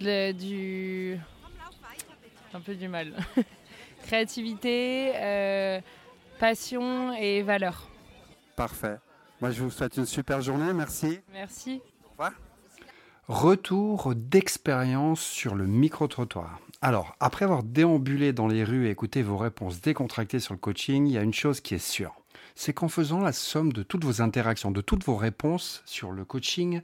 le- 0.00 0.32
du, 0.32 1.18
un 2.52 2.60
peu 2.60 2.74
du 2.74 2.88
mal. 2.88 3.12
créativité, 4.06 5.12
passion 6.40 7.12
et 7.12 7.42
valeur. 7.42 7.86
Parfait. 8.56 8.96
Moi, 9.40 9.52
je 9.52 9.62
vous 9.62 9.70
souhaite 9.70 9.96
une 9.96 10.06
super 10.06 10.40
journée. 10.40 10.72
Merci. 10.72 11.20
Merci. 11.32 11.80
Retour 13.32 14.12
d'expérience 14.16 15.20
sur 15.20 15.54
le 15.54 15.64
micro-trottoir. 15.64 16.58
Alors, 16.82 17.14
après 17.20 17.44
avoir 17.44 17.62
déambulé 17.62 18.32
dans 18.32 18.48
les 18.48 18.64
rues 18.64 18.88
et 18.88 18.90
écouté 18.90 19.22
vos 19.22 19.36
réponses 19.36 19.80
décontractées 19.80 20.40
sur 20.40 20.52
le 20.52 20.58
coaching, 20.58 21.06
il 21.06 21.12
y 21.12 21.16
a 21.16 21.22
une 21.22 21.32
chose 21.32 21.60
qui 21.60 21.76
est 21.76 21.78
sûre. 21.78 22.16
C'est 22.56 22.72
qu'en 22.72 22.88
faisant 22.88 23.20
la 23.20 23.30
somme 23.30 23.72
de 23.72 23.84
toutes 23.84 24.04
vos 24.04 24.20
interactions, 24.20 24.72
de 24.72 24.80
toutes 24.80 25.04
vos 25.04 25.14
réponses 25.14 25.84
sur 25.86 26.10
le 26.10 26.24
coaching, 26.24 26.80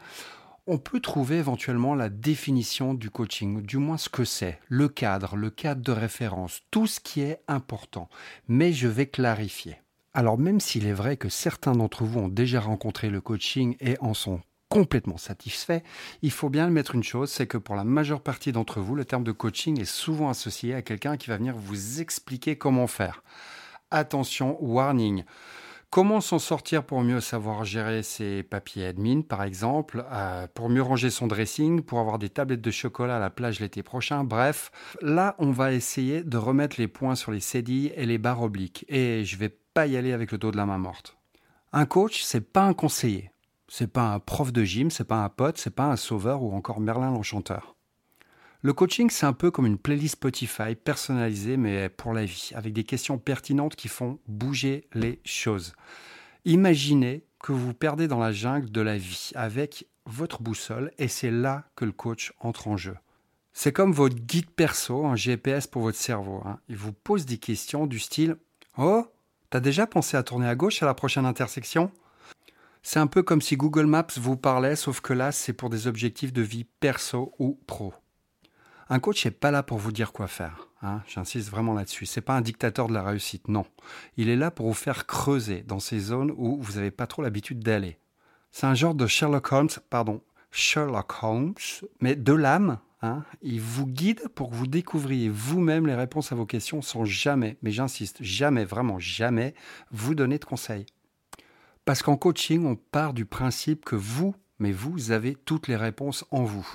on 0.69 0.79
peut 0.79 1.00
trouver 1.00 1.38
éventuellement 1.38 1.97
la 1.97 2.11
définition 2.11 2.95
du 2.95 3.11
coaching, 3.11 3.62
du 3.62 3.79
moins 3.79 3.99
ce 3.99 4.09
que 4.09 4.25
c'est, 4.25 4.61
le 4.69 4.88
cadre, 4.88 5.35
le 5.35 5.50
cadre 5.50 5.83
de 5.83 5.91
référence, 5.91 6.61
tout 6.71 6.87
ce 6.87 7.00
qui 7.00 7.23
est 7.23 7.41
important. 7.49 8.09
Mais 8.47 8.73
je 8.73 8.87
vais 8.87 9.07
clarifier. 9.07 9.79
Alors 10.15 10.38
même 10.38 10.61
s'il 10.61 10.87
est 10.87 10.93
vrai 10.93 11.17
que 11.17 11.29
certains 11.29 11.73
d'entre 11.73 12.05
vous 12.05 12.21
ont 12.21 12.29
déjà 12.29 12.61
rencontré 12.61 13.11
le 13.11 13.21
coaching 13.21 13.76
et 13.81 13.97
en 13.99 14.15
sont 14.15 14.41
complètement 14.68 15.16
satisfaits, 15.16 15.82
il 16.23 16.30
faut 16.30 16.49
bien 16.49 16.68
mettre 16.68 16.94
une 16.94 17.04
chose, 17.04 17.30
c'est 17.30 17.46
que 17.46 17.58
pour 17.58 17.76
la 17.76 17.85
majeure 17.85 18.20
partie 18.20 18.52
d'entre 18.52 18.80
vous, 18.80 18.94
le 18.94 19.04
terme 19.04 19.25
de 19.25 19.32
coaching 19.32 19.80
est 19.80 19.85
souvent 19.85 20.28
associé 20.28 20.75
à 20.75 20.82
quelqu'un 20.82 21.16
qui 21.16 21.28
va 21.28 21.37
venir 21.37 21.56
vous 21.56 22.00
expliquer 22.00 22.56
comment 22.56 22.87
faire. 22.87 23.23
Attention, 23.90 24.56
warning. 24.61 25.25
Comment 25.90 26.20
s'en 26.20 26.40
sortir 26.40 26.85
pour 26.85 27.00
mieux 27.00 27.20
savoir 27.20 27.64
gérer 27.64 28.02
ses 28.02 28.42
papiers 28.42 28.87
admin, 28.87 29.23
par 29.23 29.44
exemple, 29.44 30.04
euh, 30.12 30.46
pour 30.52 30.68
mieux 30.68 30.82
ranger 30.82 31.11
son 31.11 31.26
dressing, 31.26 31.80
pour 31.80 32.00
avoir 32.00 32.18
des 32.18 32.28
tablettes 32.28 32.61
de 32.61 32.70
chocolat 32.70 33.16
à 33.16 33.20
la 33.20 33.30
plage 33.30 33.61
l'été 33.61 33.82
prochain, 33.82 34.25
bref. 34.25 34.73
Là, 35.00 35.37
on 35.38 35.52
va 35.52 35.73
essayer 35.73 36.23
de 36.23 36.37
remettre 36.37 36.76
les 36.78 36.88
points 36.88 37.14
sur 37.14 37.30
les 37.30 37.40
cédilles 37.40 37.92
et 37.96 38.04
les 38.04 38.18
barres 38.18 38.42
obliques. 38.42 38.85
Et 38.88 39.25
je 39.25 39.37
vais 39.37 39.49
pas 39.49 39.87
y 39.87 39.96
aller 39.96 40.12
avec 40.12 40.32
le 40.32 40.38
dos 40.38 40.50
de 40.50 40.56
la 40.56 40.66
main 40.66 40.78
morte. 40.78 41.16
Un 41.73 41.87
coach, 41.87 42.23
c'est 42.23 42.52
pas 42.52 42.64
un 42.64 42.75
conseiller. 42.75 43.30
C'est 43.68 43.92
pas 43.92 44.12
un 44.12 44.20
prof 44.20 44.52
de 44.52 44.64
gym, 44.64 44.90
c'est 44.90 45.04
pas 45.04 45.25
un 45.25 45.28
pote, 45.28 45.58
c'est 45.58 45.75
pas 45.75 45.87
un 45.87 45.96
sauveur 45.96 46.42
ou 46.42 46.54
encore 46.54 46.80
Merlin 46.80 47.11
l'enchanteur. 47.11 47.76
Le 48.62 48.73
coaching, 48.73 49.11
c'est 49.11 49.26
un 49.26 49.32
peu 49.32 49.50
comme 49.50 49.66
une 49.66 49.78
playlist 49.78 50.14
Spotify 50.14 50.75
personnalisée, 50.75 51.56
mais 51.56 51.88
pour 51.88 52.12
la 52.12 52.25
vie, 52.25 52.50
avec 52.54 52.73
des 52.73 52.85
questions 52.85 53.18
pertinentes 53.18 53.76
qui 53.76 53.88
font 53.88 54.18
bouger 54.26 54.88
les 54.94 55.20
choses. 55.25 55.75
Imaginez 56.44 57.25
que 57.40 57.52
vous 57.52 57.75
perdez 57.75 58.08
dans 58.08 58.18
la 58.18 58.32
jungle 58.32 58.70
de 58.70 58.80
la 58.80 58.96
vie 58.99 59.30
avec 59.35 59.87
votre 60.06 60.42
boussole, 60.42 60.92
et 60.99 61.08
c'est 61.08 61.30
là 61.30 61.64
que 61.76 61.85
le 61.85 61.92
coach 61.92 62.32
entre 62.40 62.68
en 62.68 62.76
jeu. 62.76 62.96
C'est 63.52 63.73
comme 63.73 63.92
votre 63.92 64.16
guide 64.16 64.50
perso, 64.50 65.06
un 65.06 65.16
GPS 65.16 65.66
pour 65.66 65.82
votre 65.82 65.99
cerveau. 65.99 66.42
hein. 66.44 66.58
Il 66.68 66.76
vous 66.76 66.92
pose 66.92 67.26
des 67.26 67.38
questions 67.38 67.87
du 67.87 67.99
style 67.99 68.37
Oh, 68.78 69.06
t'as 69.50 69.61
déjà 69.61 69.87
pensé 69.87 70.16
à 70.16 70.23
tourner 70.23 70.46
à 70.46 70.54
gauche 70.54 70.82
à 70.82 70.87
la 70.87 70.94
prochaine 70.94 71.25
intersection? 71.25 71.90
C'est 72.88 73.00
un 73.00 73.09
peu 73.09 73.25
comme 73.25 73.43
si 73.43 73.57
Google 73.57 73.87
Maps 73.87 74.07
vous 74.16 74.37
parlait, 74.37 74.76
sauf 74.76 75.00
que 75.00 75.12
là, 75.12 75.33
c'est 75.33 75.52
pour 75.52 75.71
des 75.71 75.88
objectifs 75.88 76.33
de 76.33 76.40
vie 76.40 76.62
perso 76.62 77.35
ou 77.40 77.59
pro. 77.66 77.93
Un 78.88 79.00
coach 79.00 79.25
n'est 79.25 79.33
pas 79.33 79.50
là 79.50 79.64
pour 79.64 79.78
vous 79.78 79.90
dire 79.90 80.12
quoi 80.12 80.28
faire. 80.28 80.69
hein, 80.83 81.02
J'insiste 81.09 81.50
vraiment 81.50 81.75
là-dessus. 81.75 82.07
C'est 82.07 82.21
pas 82.21 82.37
un 82.37 82.43
dictateur 82.43 82.87
de 82.87 82.95
la 82.95 83.02
réussite, 83.02 83.49
non. 83.49 83.66
Il 84.16 84.28
est 84.28 84.37
là 84.37 84.52
pour 84.52 84.69
vous 84.69 84.73
faire 84.73 85.05
creuser 85.05 85.64
dans 85.66 85.81
ces 85.81 85.99
zones 85.99 86.33
où 86.37 86.62
vous 86.62 86.75
n'avez 86.75 86.93
pas 86.93 87.09
trop 87.09 87.23
l'habitude 87.23 87.59
d'aller. 87.59 87.99
C'est 88.52 88.69
un 88.69 88.76
genre 88.76 88.95
de 88.95 89.09
Sherlock 89.09 89.50
Holmes, 89.50 89.69
pardon, 89.90 90.23
Sherlock 90.52 91.25
Holmes, 91.25 91.55
mais 92.00 92.14
de 92.14 92.35
l'âme. 92.35 92.78
hein. 93.02 93.25
Il 93.43 93.61
vous 93.61 93.88
guide 93.88 94.28
pour 94.37 94.50
que 94.50 94.55
vous 94.55 94.69
découvriez 94.69 95.28
vous-même 95.28 95.88
les 95.88 95.97
réponses 95.97 96.31
à 96.31 96.37
vos 96.37 96.47
questions 96.47 96.83
sans 96.83 97.05
jamais, 97.05 97.59
mais 97.62 97.73
j'insiste, 97.73 98.23
jamais, 98.23 98.64
vraiment 98.64 99.00
jamais, 99.00 99.55
vous 99.90 100.14
donner 100.14 100.38
de 100.38 100.45
conseils. 100.45 100.87
Parce 101.87 102.02
qu'en 102.02 102.16
coaching, 102.16 102.66
on 102.66 102.75
part 102.75 103.14
du 103.14 103.25
principe 103.25 103.85
que 103.85 103.95
vous, 103.95 104.35
mais 104.59 104.73
vous 104.73 105.12
avez 105.12 105.37
toutes 105.37 105.69
les 105.69 105.76
réponses 105.76 106.25
en 106.33 106.43
vous. 106.43 106.66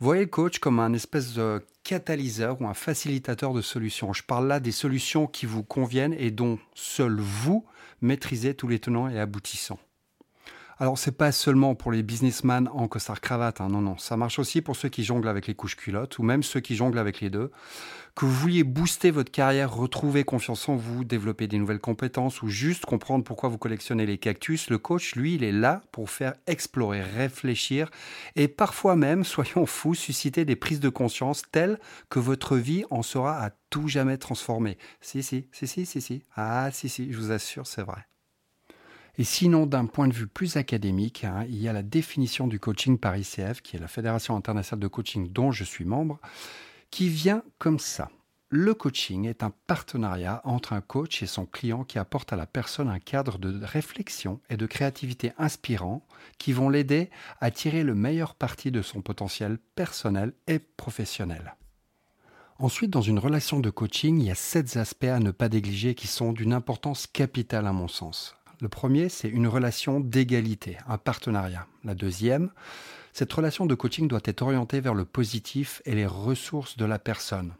Voyez 0.00 0.24
le 0.24 0.28
coach 0.28 0.58
comme 0.58 0.80
un 0.80 0.92
espèce 0.92 1.32
de 1.32 1.64
catalyseur 1.82 2.60
ou 2.60 2.66
un 2.66 2.74
facilitateur 2.74 3.54
de 3.54 3.62
solutions. 3.62 4.12
Je 4.12 4.22
parle 4.22 4.46
là 4.46 4.60
des 4.60 4.70
solutions 4.70 5.26
qui 5.26 5.46
vous 5.46 5.62
conviennent 5.62 6.14
et 6.18 6.30
dont 6.30 6.58
seul 6.74 7.20
vous 7.20 7.64
maîtrisez 8.02 8.54
tous 8.54 8.68
les 8.68 8.78
tenants 8.78 9.08
et 9.08 9.18
aboutissants. 9.18 9.80
Alors, 10.78 10.98
c'est 10.98 11.16
pas 11.16 11.30
seulement 11.30 11.74
pour 11.74 11.92
les 11.92 12.02
businessmen 12.02 12.68
en 12.72 12.88
costard 12.88 13.20
cravate, 13.20 13.60
hein, 13.60 13.68
non, 13.68 13.80
non. 13.80 13.96
Ça 13.96 14.16
marche 14.16 14.38
aussi 14.38 14.60
pour 14.60 14.74
ceux 14.74 14.88
qui 14.88 15.04
jonglent 15.04 15.28
avec 15.28 15.46
les 15.46 15.54
couches 15.54 15.76
culottes 15.76 16.18
ou 16.18 16.24
même 16.24 16.42
ceux 16.42 16.60
qui 16.60 16.74
jonglent 16.74 16.98
avec 16.98 17.20
les 17.20 17.30
deux. 17.30 17.52
Que 18.16 18.24
vous 18.26 18.32
vouliez 18.32 18.64
booster 18.64 19.10
votre 19.10 19.30
carrière, 19.32 19.74
retrouver 19.74 20.24
confiance 20.24 20.68
en 20.68 20.76
vous, 20.76 21.04
développer 21.04 21.46
des 21.48 21.58
nouvelles 21.58 21.80
compétences 21.80 22.42
ou 22.42 22.48
juste 22.48 22.86
comprendre 22.86 23.24
pourquoi 23.24 23.48
vous 23.48 23.58
collectionnez 23.58 24.06
les 24.06 24.18
cactus, 24.18 24.70
le 24.70 24.78
coach, 24.78 25.16
lui, 25.16 25.34
il 25.34 25.44
est 25.44 25.52
là 25.52 25.82
pour 25.90 26.10
faire 26.10 26.34
explorer, 26.46 27.02
réfléchir 27.02 27.90
et 28.36 28.48
parfois 28.48 28.94
même, 28.96 29.24
soyons 29.24 29.66
fous, 29.66 29.94
susciter 29.94 30.44
des 30.44 30.56
prises 30.56 30.80
de 30.80 30.88
conscience 30.88 31.42
telles 31.50 31.78
que 32.08 32.20
votre 32.20 32.56
vie 32.56 32.84
en 32.90 33.02
sera 33.02 33.44
à 33.44 33.50
tout 33.70 33.88
jamais 33.88 34.18
transformée. 34.18 34.78
Si, 35.00 35.22
si, 35.22 35.48
si, 35.52 35.66
si, 35.66 35.86
si, 35.86 36.00
si. 36.00 36.22
Ah, 36.36 36.70
si, 36.72 36.88
si, 36.88 37.12
je 37.12 37.18
vous 37.18 37.32
assure, 37.32 37.66
c'est 37.66 37.82
vrai. 37.82 38.06
Et 39.16 39.24
sinon, 39.24 39.66
d'un 39.66 39.86
point 39.86 40.08
de 40.08 40.12
vue 40.12 40.26
plus 40.26 40.56
académique, 40.56 41.22
hein, 41.22 41.44
il 41.48 41.62
y 41.62 41.68
a 41.68 41.72
la 41.72 41.82
définition 41.82 42.48
du 42.48 42.58
coaching 42.58 42.98
par 42.98 43.16
ICF, 43.16 43.62
qui 43.62 43.76
est 43.76 43.80
la 43.80 43.86
Fédération 43.86 44.34
internationale 44.34 44.80
de 44.80 44.88
coaching 44.88 45.30
dont 45.30 45.52
je 45.52 45.62
suis 45.62 45.84
membre, 45.84 46.18
qui 46.90 47.08
vient 47.08 47.42
comme 47.58 47.78
ça. 47.78 48.10
Le 48.48 48.74
coaching 48.74 49.26
est 49.26 49.42
un 49.42 49.52
partenariat 49.66 50.40
entre 50.44 50.74
un 50.74 50.80
coach 50.80 51.22
et 51.22 51.26
son 51.26 51.46
client 51.46 51.84
qui 51.84 51.98
apporte 51.98 52.32
à 52.32 52.36
la 52.36 52.46
personne 52.46 52.88
un 52.88 52.98
cadre 52.98 53.38
de 53.38 53.64
réflexion 53.64 54.40
et 54.50 54.56
de 54.56 54.66
créativité 54.66 55.32
inspirant 55.38 56.06
qui 56.38 56.52
vont 56.52 56.68
l'aider 56.68 57.10
à 57.40 57.50
tirer 57.50 57.82
le 57.82 57.94
meilleur 57.94 58.34
parti 58.34 58.70
de 58.70 58.82
son 58.82 59.00
potentiel 59.00 59.58
personnel 59.74 60.34
et 60.46 60.58
professionnel. 60.58 61.56
Ensuite, 62.58 62.90
dans 62.90 63.00
une 63.00 63.18
relation 63.18 63.58
de 63.58 63.70
coaching, 63.70 64.20
il 64.20 64.26
y 64.26 64.30
a 64.30 64.36
sept 64.36 64.76
aspects 64.76 65.04
à 65.04 65.18
ne 65.18 65.32
pas 65.32 65.48
négliger 65.48 65.94
qui 65.96 66.06
sont 66.06 66.32
d'une 66.32 66.52
importance 66.52 67.08
capitale 67.08 67.66
à 67.66 67.72
mon 67.72 67.88
sens. 67.88 68.36
Le 68.64 68.70
premier, 68.70 69.10
c'est 69.10 69.28
une 69.28 69.46
relation 69.46 70.00
d'égalité, 70.00 70.78
un 70.88 70.96
partenariat. 70.96 71.66
La 71.84 71.94
deuxième, 71.94 72.50
cette 73.12 73.30
relation 73.30 73.66
de 73.66 73.74
coaching 73.74 74.08
doit 74.08 74.22
être 74.24 74.40
orientée 74.40 74.80
vers 74.80 74.94
le 74.94 75.04
positif 75.04 75.82
et 75.84 75.94
les 75.94 76.06
ressources 76.06 76.78
de 76.78 76.86
la 76.86 76.98
personne. 76.98 77.52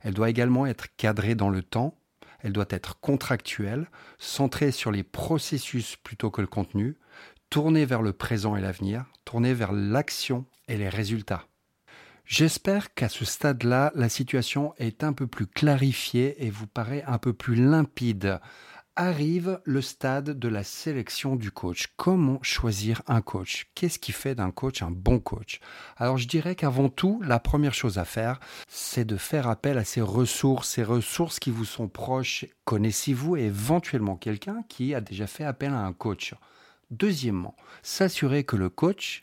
Elle 0.00 0.14
doit 0.14 0.30
également 0.30 0.64
être 0.64 0.86
cadrée 0.96 1.34
dans 1.34 1.50
le 1.50 1.62
temps, 1.62 1.94
elle 2.38 2.54
doit 2.54 2.64
être 2.70 2.98
contractuelle, 3.00 3.90
centrée 4.16 4.72
sur 4.72 4.90
les 4.90 5.02
processus 5.02 5.96
plutôt 5.96 6.30
que 6.30 6.40
le 6.40 6.46
contenu, 6.46 6.96
tournée 7.50 7.84
vers 7.84 8.00
le 8.00 8.14
présent 8.14 8.56
et 8.56 8.62
l'avenir, 8.62 9.04
tournée 9.26 9.52
vers 9.52 9.72
l'action 9.72 10.46
et 10.68 10.78
les 10.78 10.88
résultats. 10.88 11.44
J'espère 12.24 12.94
qu'à 12.94 13.08
ce 13.08 13.24
stade-là, 13.24 13.90
la 13.94 14.08
situation 14.08 14.72
est 14.78 15.02
un 15.02 15.12
peu 15.12 15.26
plus 15.26 15.48
clarifiée 15.48 16.46
et 16.46 16.48
vous 16.48 16.68
paraît 16.68 17.02
un 17.06 17.18
peu 17.18 17.32
plus 17.32 17.56
limpide. 17.56 18.40
Arrive 19.02 19.62
le 19.64 19.80
stade 19.80 20.38
de 20.38 20.48
la 20.48 20.62
sélection 20.62 21.34
du 21.34 21.50
coach. 21.50 21.86
Comment 21.96 22.38
choisir 22.42 23.00
un 23.06 23.22
coach? 23.22 23.70
Qu'est-ce 23.74 23.98
qui 23.98 24.12
fait 24.12 24.34
d'un 24.34 24.50
coach 24.50 24.82
un 24.82 24.90
bon 24.90 25.18
coach? 25.18 25.60
Alors 25.96 26.18
je 26.18 26.28
dirais 26.28 26.54
qu'avant 26.54 26.90
tout, 26.90 27.18
la 27.24 27.38
première 27.38 27.72
chose 27.72 27.96
à 27.96 28.04
faire, 28.04 28.40
c'est 28.68 29.06
de 29.06 29.16
faire 29.16 29.48
appel 29.48 29.78
à 29.78 29.84
ces 29.84 30.02
ressources, 30.02 30.68
ces 30.68 30.84
ressources 30.84 31.40
qui 31.40 31.50
vous 31.50 31.64
sont 31.64 31.88
proches. 31.88 32.44
Connaissez-vous 32.66 33.36
éventuellement 33.36 34.16
quelqu'un 34.16 34.64
qui 34.68 34.94
a 34.94 35.00
déjà 35.00 35.26
fait 35.26 35.44
appel 35.44 35.72
à 35.72 35.80
un 35.80 35.94
coach? 35.94 36.34
Deuxièmement, 36.90 37.56
s'assurer 37.82 38.44
que 38.44 38.56
le 38.56 38.68
coach 38.68 39.22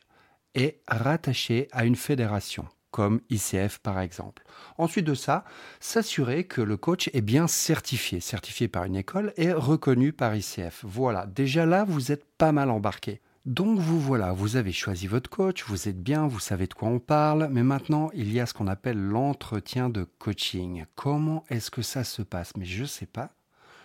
est 0.56 0.82
rattaché 0.88 1.68
à 1.72 1.86
une 1.86 1.96
fédération 1.96 2.68
comme 2.92 3.22
ICF 3.30 3.80
par 3.80 4.00
exemple. 4.00 4.44
Ensuite 4.78 5.06
de 5.06 5.14
ça, 5.14 5.46
s'assurer 5.80 6.46
que 6.46 6.62
le 6.62 6.78
coach 6.78 7.10
est 7.14 7.22
bien 7.22 7.48
certifié, 7.48 8.20
certifié 8.20 8.68
par 8.68 8.86
une 8.86 8.96
école 8.96 9.34
et 9.38 9.52
reconnu 9.52 10.14
par 10.14 10.36
ICF. 10.36 10.84
Voilà, 10.84 11.26
déjà 11.26 11.66
là, 11.66 11.84
vous 11.84 12.12
êtes 12.12 12.26
pas 12.38 12.52
mal 12.52 12.70
embarqué. 12.70 13.22
Donc 13.48 13.80
vous 13.80 13.98
voilà, 13.98 14.34
vous 14.34 14.58
avez 14.58 14.74
choisi 14.74 15.08
votre 15.08 15.30
coach, 15.30 15.64
vous 15.68 15.88
êtes 15.88 16.04
bien, 16.04 16.28
vous 16.28 16.42
savez 16.42 16.68
de 16.68 16.74
quoi 16.74 16.90
on 16.90 17.00
parle, 17.00 17.48
mais 17.50 17.64
maintenant 17.64 18.10
il 18.14 18.34
y 18.34 18.42
a 18.42 18.46
ce 18.46 18.54
qu'on 18.54 18.68
appelle 18.68 18.98
l'entretien 18.98 19.90
de 19.90 20.04
coaching. 20.04 20.84
Comment 20.96 21.46
est-ce 21.50 21.72
que 21.72 21.82
ça 21.82 22.04
se 22.04 22.22
passe? 22.22 22.52
Mais 22.58 22.66
je 22.66 22.82
ne 22.82 22.88
sais 22.88 23.06
pas, 23.06 23.32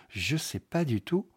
je 0.09 0.33
ne 0.33 0.39
sais 0.39 0.59
pas 0.59 0.83
du 0.83 1.01
tout. 1.01 1.29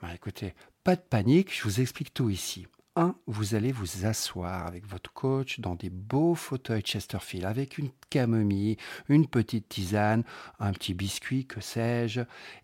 Bah, 0.00 0.14
écoutez, 0.14 0.54
pas 0.84 0.94
de 0.94 1.00
panique, 1.00 1.52
je 1.52 1.64
vous 1.64 1.80
explique 1.80 2.14
tout 2.14 2.30
ici. 2.30 2.68
1. 2.96 3.14
Vous 3.26 3.54
allez 3.54 3.72
vous 3.72 4.06
asseoir 4.06 4.66
avec 4.66 4.86
votre 4.86 5.12
coach 5.12 5.60
dans 5.60 5.74
des 5.74 5.90
beaux 5.90 6.34
fauteuils 6.34 6.82
Chesterfield 6.82 7.44
avec 7.44 7.76
une 7.78 7.90
camomille, 8.10 8.78
une 9.08 9.26
petite 9.26 9.68
tisane, 9.68 10.24
un 10.58 10.72
petit 10.72 10.94
biscuit, 10.94 11.46
que 11.46 11.60
sais-je. 11.60 12.22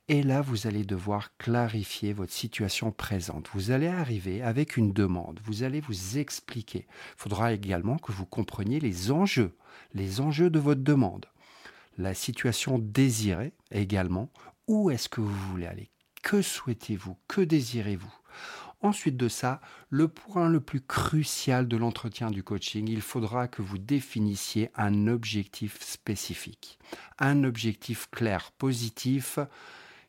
Et 0.08 0.22
là, 0.22 0.40
vous 0.40 0.66
allez 0.66 0.84
devoir 0.84 1.36
clarifier 1.36 2.12
votre 2.14 2.32
situation 2.32 2.90
présente. 2.90 3.50
Vous 3.52 3.70
allez 3.70 3.88
arriver 3.88 4.42
avec 4.42 4.76
une 4.76 4.92
demande. 4.92 5.40
Vous 5.44 5.62
allez 5.62 5.80
vous 5.80 6.18
expliquer. 6.18 6.86
Il 6.88 7.18
faudra 7.18 7.52
également 7.52 7.98
que 7.98 8.12
vous 8.12 8.26
compreniez 8.26 8.80
les 8.80 9.10
enjeux, 9.10 9.54
les 9.92 10.20
enjeux 10.20 10.50
de 10.50 10.58
votre 10.58 10.82
demande. 10.82 11.26
La 11.98 12.14
situation 12.14 12.78
désirée 12.78 13.52
également. 13.70 14.30
Où 14.66 14.90
est-ce 14.90 15.10
que 15.10 15.20
vous 15.20 15.50
voulez 15.50 15.66
aller? 15.66 15.90
Que 16.22 16.40
souhaitez-vous? 16.40 17.18
Que 17.28 17.42
désirez-vous? 17.42 18.12
Ensuite 18.82 19.16
de 19.16 19.28
ça, 19.28 19.60
le 19.90 20.08
point 20.08 20.48
le 20.48 20.60
plus 20.60 20.80
crucial 20.80 21.68
de 21.68 21.76
l'entretien 21.76 22.32
du 22.32 22.42
coaching, 22.42 22.88
il 22.88 23.00
faudra 23.00 23.46
que 23.46 23.62
vous 23.62 23.78
définissiez 23.78 24.70
un 24.74 25.06
objectif 25.06 25.80
spécifique, 25.80 26.80
un 27.20 27.44
objectif 27.44 28.10
clair, 28.10 28.50
positif, 28.58 29.38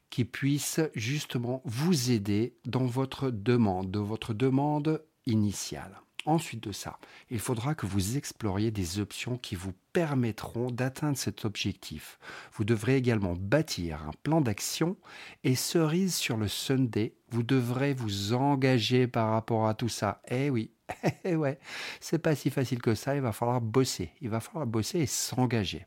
qui 0.09 0.25
puisse 0.25 0.79
justement 0.95 1.61
vous 1.65 2.11
aider 2.11 2.55
dans 2.65 2.85
votre 2.85 3.29
demande, 3.29 3.91
de 3.91 3.99
votre 3.99 4.33
demande 4.33 5.03
initiale. 5.25 6.02
Ensuite 6.25 6.63
de 6.63 6.71
ça, 6.71 6.99
il 7.29 7.39
faudra 7.39 7.75
que 7.75 7.85
vous 7.85 8.15
exploriez 8.15 8.71
des 8.71 8.99
options 8.99 9.37
qui 9.37 9.55
vous 9.55 9.73
permettront 9.91 10.71
d'atteindre 10.71 11.17
cet 11.17 11.43
objectif. 11.43 12.17
Vous 12.53 12.63
devrez 12.63 12.95
également 12.95 13.35
bâtir 13.37 14.01
un 14.03 14.13
plan 14.23 14.39
d'action 14.39 14.95
et 15.43 15.55
cerise 15.55 16.15
sur 16.15 16.37
le 16.37 16.47
Sunday, 16.47 17.13
vous 17.29 17.43
devrez 17.43 17.93
vous 17.93 18.33
engager 18.33 19.05
par 19.07 19.31
rapport 19.31 19.67
à 19.67 19.73
tout 19.73 19.89
ça. 19.89 20.21
Eh 20.29 20.49
oui, 20.49 20.71
eh 21.25 21.35
ouais, 21.35 21.59
c'est 21.99 22.19
pas 22.19 22.35
si 22.35 22.49
facile 22.49 22.81
que 22.81 22.95
ça, 22.95 23.15
il 23.15 23.21
va 23.21 23.33
falloir 23.33 23.59
bosser, 23.59 24.11
il 24.21 24.29
va 24.29 24.39
falloir 24.39 24.65
bosser 24.65 24.99
et 24.99 25.07
s'engager. 25.07 25.85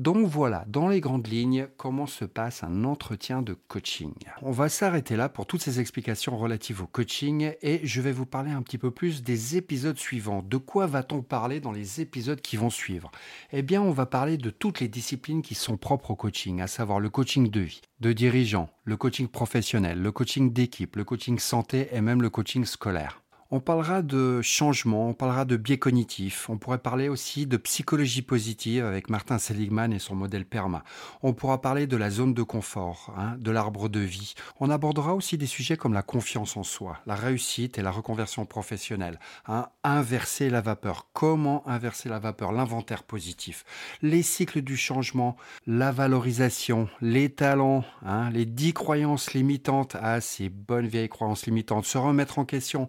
Donc 0.00 0.26
voilà, 0.26 0.64
dans 0.66 0.88
les 0.88 0.98
grandes 0.98 1.26
lignes, 1.26 1.68
comment 1.76 2.06
se 2.06 2.24
passe 2.24 2.64
un 2.64 2.84
entretien 2.84 3.42
de 3.42 3.52
coaching. 3.52 4.14
On 4.40 4.50
va 4.50 4.70
s'arrêter 4.70 5.14
là 5.14 5.28
pour 5.28 5.44
toutes 5.44 5.60
ces 5.60 5.78
explications 5.78 6.38
relatives 6.38 6.80
au 6.80 6.86
coaching 6.86 7.52
et 7.60 7.82
je 7.84 8.00
vais 8.00 8.10
vous 8.10 8.24
parler 8.24 8.50
un 8.50 8.62
petit 8.62 8.78
peu 8.78 8.90
plus 8.90 9.22
des 9.22 9.58
épisodes 9.58 9.98
suivants. 9.98 10.42
De 10.42 10.56
quoi 10.56 10.86
va-t-on 10.86 11.20
parler 11.20 11.60
dans 11.60 11.70
les 11.70 12.00
épisodes 12.00 12.40
qui 12.40 12.56
vont 12.56 12.70
suivre? 12.70 13.10
Eh 13.52 13.60
bien, 13.60 13.82
on 13.82 13.90
va 13.90 14.06
parler 14.06 14.38
de 14.38 14.48
toutes 14.48 14.80
les 14.80 14.88
disciplines 14.88 15.42
qui 15.42 15.54
sont 15.54 15.76
propres 15.76 16.12
au 16.12 16.16
coaching, 16.16 16.62
à 16.62 16.66
savoir 16.66 16.98
le 16.98 17.10
coaching 17.10 17.50
de 17.50 17.60
vie, 17.60 17.82
de 18.00 18.14
dirigeants, 18.14 18.70
le 18.84 18.96
coaching 18.96 19.28
professionnel, 19.28 20.00
le 20.00 20.12
coaching 20.12 20.50
d'équipe, 20.50 20.96
le 20.96 21.04
coaching 21.04 21.38
santé 21.38 21.88
et 21.92 22.00
même 22.00 22.22
le 22.22 22.30
coaching 22.30 22.64
scolaire. 22.64 23.20
On 23.52 23.58
parlera 23.58 24.02
de 24.02 24.40
changement, 24.42 25.08
on 25.08 25.12
parlera 25.12 25.44
de 25.44 25.56
biais 25.56 25.76
cognitifs, 25.76 26.48
on 26.48 26.56
pourrait 26.56 26.78
parler 26.78 27.08
aussi 27.08 27.46
de 27.46 27.56
psychologie 27.56 28.22
positive 28.22 28.84
avec 28.84 29.10
Martin 29.10 29.40
Seligman 29.40 29.92
et 29.92 29.98
son 29.98 30.14
modèle 30.14 30.44
PERMA. 30.44 30.84
On 31.24 31.32
pourra 31.32 31.60
parler 31.60 31.88
de 31.88 31.96
la 31.96 32.10
zone 32.10 32.32
de 32.32 32.44
confort, 32.44 33.12
hein, 33.16 33.34
de 33.40 33.50
l'arbre 33.50 33.88
de 33.88 33.98
vie. 33.98 34.34
On 34.60 34.70
abordera 34.70 35.16
aussi 35.16 35.36
des 35.36 35.46
sujets 35.46 35.76
comme 35.76 35.94
la 35.94 36.02
confiance 36.02 36.56
en 36.56 36.62
soi, 36.62 36.98
la 37.06 37.16
réussite 37.16 37.76
et 37.76 37.82
la 37.82 37.90
reconversion 37.90 38.46
professionnelle. 38.46 39.18
Hein. 39.48 39.66
Inverser 39.82 40.48
la 40.48 40.60
vapeur, 40.60 41.08
comment 41.12 41.66
inverser 41.68 42.08
la 42.08 42.20
vapeur, 42.20 42.52
l'inventaire 42.52 43.02
positif, 43.02 43.64
les 44.00 44.22
cycles 44.22 44.62
du 44.62 44.76
changement, 44.76 45.36
la 45.66 45.90
valorisation, 45.90 46.88
les 47.00 47.30
talents, 47.30 47.82
hein, 48.06 48.30
les 48.30 48.46
dix 48.46 48.74
croyances 48.74 49.34
limitantes, 49.34 49.96
ah 50.00 50.20
ces 50.20 50.50
bonnes 50.50 50.86
vieilles 50.86 51.08
croyances 51.08 51.46
limitantes, 51.46 51.84
se 51.84 51.98
remettre 51.98 52.38
en 52.38 52.44
question, 52.44 52.86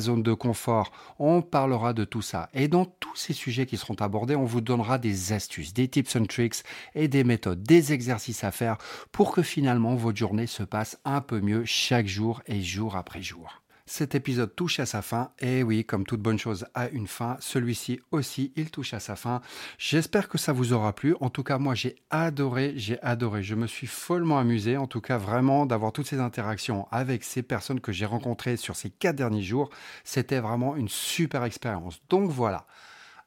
zone 0.00 0.22
de 0.22 0.32
confort. 0.32 0.92
On 1.18 1.42
parlera 1.42 1.92
de 1.92 2.04
tout 2.04 2.22
ça. 2.22 2.48
Et 2.54 2.68
dans 2.68 2.84
tous 2.84 3.16
ces 3.16 3.32
sujets 3.32 3.66
qui 3.66 3.76
seront 3.76 3.94
abordés, 3.94 4.36
on 4.36 4.44
vous 4.44 4.60
donnera 4.60 4.98
des 4.98 5.32
astuces, 5.32 5.74
des 5.74 5.88
tips 5.88 6.16
and 6.16 6.26
tricks 6.26 6.62
et 6.94 7.08
des 7.08 7.24
méthodes, 7.24 7.62
des 7.62 7.92
exercices 7.92 8.44
à 8.44 8.50
faire 8.50 8.78
pour 9.12 9.32
que 9.32 9.42
finalement 9.42 9.94
votre 9.94 10.18
journée 10.18 10.46
se 10.46 10.62
passe 10.62 10.98
un 11.04 11.20
peu 11.20 11.40
mieux 11.40 11.64
chaque 11.64 12.06
jour 12.06 12.42
et 12.46 12.62
jour 12.62 12.96
après 12.96 13.22
jour. 13.22 13.62
Cet 13.88 14.16
épisode 14.16 14.52
touche 14.56 14.80
à 14.80 14.86
sa 14.86 15.00
fin, 15.00 15.30
et 15.38 15.62
oui, 15.62 15.84
comme 15.84 16.04
toute 16.04 16.20
bonne 16.20 16.40
chose 16.40 16.66
a 16.74 16.88
une 16.88 17.06
fin, 17.06 17.36
celui-ci 17.38 18.00
aussi, 18.10 18.52
il 18.56 18.72
touche 18.72 18.92
à 18.94 18.98
sa 18.98 19.14
fin. 19.14 19.40
J'espère 19.78 20.28
que 20.28 20.38
ça 20.38 20.52
vous 20.52 20.72
aura 20.72 20.92
plu. 20.92 21.14
En 21.20 21.30
tout 21.30 21.44
cas, 21.44 21.58
moi, 21.58 21.76
j'ai 21.76 21.94
adoré, 22.10 22.72
j'ai 22.74 23.00
adoré. 23.00 23.44
Je 23.44 23.54
me 23.54 23.68
suis 23.68 23.86
follement 23.86 24.40
amusé, 24.40 24.76
en 24.76 24.88
tout 24.88 25.00
cas, 25.00 25.18
vraiment, 25.18 25.66
d'avoir 25.66 25.92
toutes 25.92 26.08
ces 26.08 26.18
interactions 26.18 26.88
avec 26.90 27.22
ces 27.22 27.42
personnes 27.42 27.80
que 27.80 27.92
j'ai 27.92 28.06
rencontrées 28.06 28.56
sur 28.56 28.74
ces 28.74 28.90
quatre 28.90 29.14
derniers 29.14 29.42
jours. 29.42 29.70
C'était 30.02 30.40
vraiment 30.40 30.74
une 30.74 30.88
super 30.88 31.44
expérience. 31.44 32.00
Donc 32.10 32.28
voilà. 32.28 32.66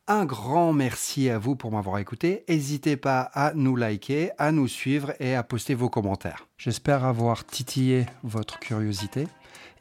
Un 0.08 0.26
grand 0.26 0.74
merci 0.74 1.30
à 1.30 1.38
vous 1.38 1.56
pour 1.56 1.72
m'avoir 1.72 2.00
écouté. 2.00 2.44
N'hésitez 2.50 2.98
pas 2.98 3.22
à 3.22 3.54
nous 3.54 3.78
liker, 3.78 4.32
à 4.38 4.52
nous 4.52 4.68
suivre 4.68 5.14
et 5.22 5.36
à 5.36 5.44
poster 5.44 5.76
vos 5.76 5.90
commentaires. 5.90 6.48
J'espère 6.58 7.06
avoir 7.06 7.46
titillé 7.46 8.08
votre 8.24 8.60
curiosité. 8.60 9.28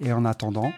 Et 0.00 0.12
en 0.12 0.24
attendant, 0.24 0.72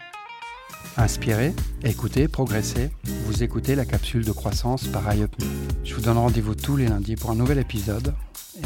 inspirez, 0.96 1.54
écoutez, 1.84 2.26
progressez. 2.26 2.90
Vous 3.26 3.42
écoutez 3.42 3.74
la 3.74 3.84
capsule 3.84 4.24
de 4.24 4.32
croissance 4.32 4.86
par 4.86 5.14
iUp 5.14 5.36
Je 5.84 5.94
vous 5.94 6.00
donne 6.00 6.16
rendez-vous 6.16 6.54
tous 6.54 6.76
les 6.76 6.88
lundis 6.88 7.16
pour 7.16 7.30
un 7.30 7.34
nouvel 7.34 7.58
épisode. 7.58 8.14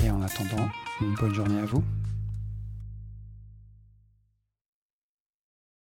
Et 0.04 0.10
en 0.10 0.22
attendant, 0.22 0.68
une 1.00 1.14
bonne 1.14 1.34
journée 1.34 1.58
à 1.58 1.64
vous. 1.64 1.82